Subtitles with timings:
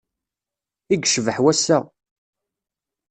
[0.93, 1.77] I yecbeḥ wass-a!